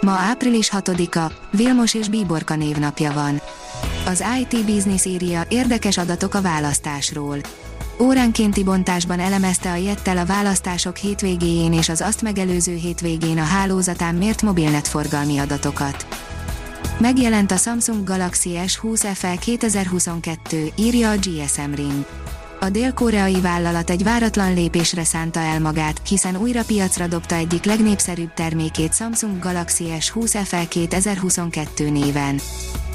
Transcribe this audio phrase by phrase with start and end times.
[0.00, 3.40] Ma április 6-a, Vilmos és Bíborka névnapja van.
[4.06, 7.38] Az IT Business írja érdekes adatok a választásról.
[8.00, 14.14] Óránkénti bontásban elemezte a Jettel a választások hétvégéjén és az azt megelőző hétvégén a hálózatán
[14.14, 16.06] mért mobilnet forgalmi adatokat.
[16.98, 22.06] Megjelent a Samsung Galaxy S20 FE 2022, írja a GSM Ring.
[22.60, 28.34] A dél-koreai vállalat egy váratlan lépésre szánta el magát, hiszen újra piacra dobta egyik legnépszerűbb
[28.34, 32.40] termékét Samsung Galaxy S20 FE 2022 néven.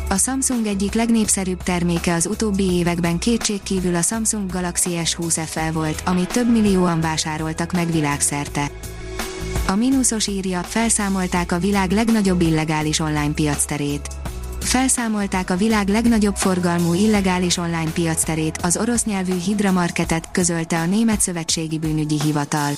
[0.09, 6.01] A Samsung egyik legnépszerűbb terméke az utóbbi években kétségkívül a Samsung Galaxy S20 FE volt,
[6.05, 8.71] amit több millióan vásároltak meg világszerte.
[9.67, 14.07] A mínuszos írja, felszámolták a világ legnagyobb illegális online piacterét
[14.63, 20.85] felszámolták a világ legnagyobb forgalmú illegális online piacterét, az orosz nyelvű Hydra Marketet, közölte a
[20.85, 22.71] Német Szövetségi Bűnügyi Hivatal.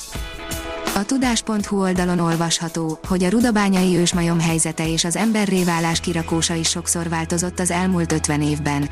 [0.96, 7.10] A tudás.hu oldalon olvasható, hogy a rudabányai ősmajom helyzete és az emberréválás kirakósa is sokszor
[7.10, 8.90] változott az elmúlt 50 évben.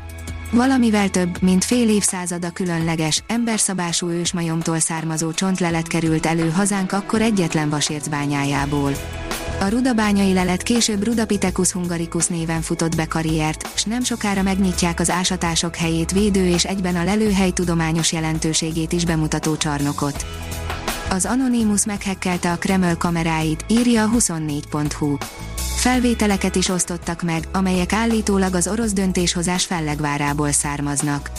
[0.50, 7.68] Valamivel több, mint fél évszázada különleges, emberszabású ősmajomtól származó csontlelet került elő hazánk akkor egyetlen
[7.68, 8.92] vasércbányájából.
[9.64, 15.10] A rudabányai lelet később Rudapithecus hungaricus néven futott be karriert, s nem sokára megnyitják az
[15.10, 20.26] ásatások helyét védő és egyben a lelőhely tudományos jelentőségét is bemutató csarnokot.
[21.10, 25.16] Az Anonymous meghekkelte a Kreml kameráit, írja a 24.hu.
[25.76, 31.30] Felvételeket is osztottak meg, amelyek állítólag az orosz döntéshozás fellegvárából származnak.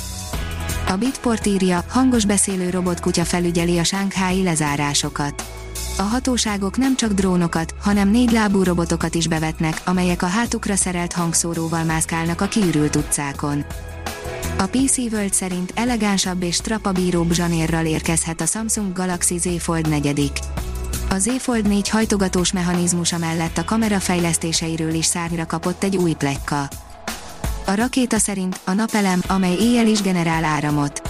[0.88, 5.56] A Bitport írja, hangos beszélő robotkutya felügyeli a sánkhái lezárásokat
[5.98, 11.84] a hatóságok nem csak drónokat, hanem négylábú robotokat is bevetnek, amelyek a hátukra szerelt hangszóróval
[11.84, 13.66] mászkálnak a kiürült utcákon.
[14.58, 20.32] A PC World szerint elegánsabb és strapabíróbb zsanérral érkezhet a Samsung Galaxy Z Fold 4.
[21.10, 26.14] A Z Fold 4 hajtogatós mechanizmusa mellett a kamera fejlesztéseiről is szárnyra kapott egy új
[26.14, 26.68] plekka.
[27.66, 31.05] A rakéta szerint a napelem, amely éjjel is generál áramot.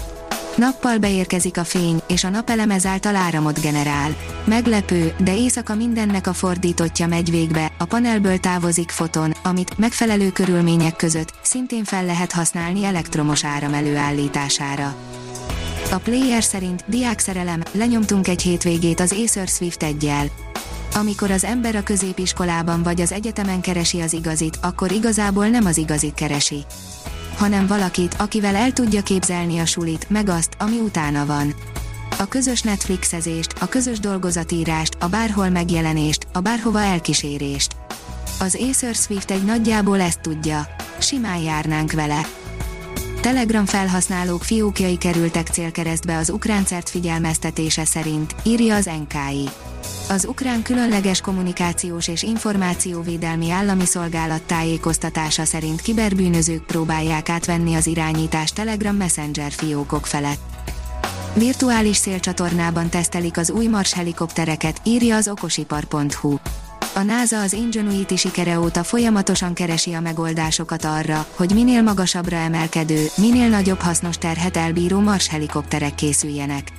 [0.55, 4.15] Nappal beérkezik a fény, és a napelem ezáltal áramot generál.
[4.45, 10.95] Meglepő, de éjszaka mindennek a fordítottja megy végbe, a panelből távozik foton, amit megfelelő körülmények
[10.95, 14.95] között szintén fel lehet használni elektromos áram előállítására.
[15.91, 20.11] A player szerint diák szerelem, lenyomtunk egy hétvégét az Acer Swift 1
[20.93, 25.77] Amikor az ember a középiskolában vagy az egyetemen keresi az igazit, akkor igazából nem az
[25.77, 26.65] igazit keresi
[27.37, 31.53] hanem valakit, akivel el tudja képzelni a sulit, meg azt, ami utána van.
[32.19, 37.75] A közös Netflixezést, a közös dolgozatírást, a bárhol megjelenést, a bárhova elkísérést.
[38.39, 40.67] Az Acer Swift egy nagyjából ezt tudja.
[40.99, 42.21] Simán járnánk vele.
[43.21, 49.49] Telegram felhasználók fiókjai kerültek célkeresztbe az ukrán figyelmeztetése szerint, írja az NKI.
[50.09, 58.55] Az ukrán különleges kommunikációs és információvédelmi állami szolgálat tájékoztatása szerint kiberbűnözők próbálják átvenni az irányítást
[58.55, 60.39] Telegram Messenger fiókok felett.
[61.33, 66.35] Virtuális szélcsatornában tesztelik az új Mars helikoptereket, írja az okosipar.hu.
[66.95, 73.05] A NASA az Ingenuity sikere óta folyamatosan keresi a megoldásokat arra, hogy minél magasabbra emelkedő,
[73.17, 76.71] minél nagyobb hasznos terhet elbíró Mars helikopterek készüljenek.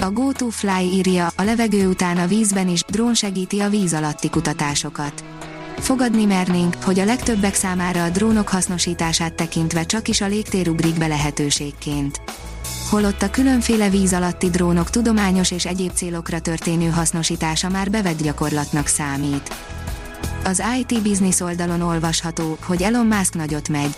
[0.00, 5.24] A Go2Fly írja, a levegő után a vízben is drón segíti a víz alatti kutatásokat.
[5.78, 10.98] Fogadni mernénk, hogy a legtöbbek számára a drónok hasznosítását tekintve csak is a légtér ugrik
[10.98, 12.20] be lehetőségként.
[12.90, 18.86] Holott a különféle víz alatti drónok tudományos és egyéb célokra történő hasznosítása már bevett gyakorlatnak
[18.86, 19.56] számít.
[20.44, 23.96] Az IT Business oldalon olvasható, hogy Elon Musk nagyot megy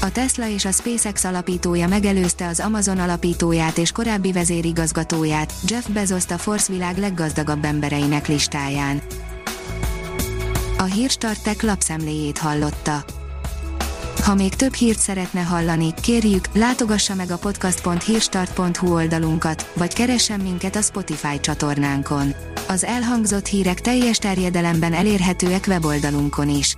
[0.00, 6.26] a Tesla és a SpaceX alapítója megelőzte az Amazon alapítóját és korábbi vezérigazgatóját, Jeff bezos
[6.26, 9.02] a Force világ leggazdagabb embereinek listáján.
[10.78, 13.04] A Hírstartek lapszemléjét hallotta.
[14.24, 20.76] Ha még több hírt szeretne hallani, kérjük, látogassa meg a podcast.hírstart.hu oldalunkat, vagy keressen minket
[20.76, 22.34] a Spotify csatornánkon.
[22.68, 26.77] Az elhangzott hírek teljes terjedelemben elérhetőek weboldalunkon is.